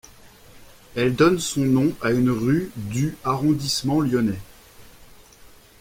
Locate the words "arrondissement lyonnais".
3.23-4.39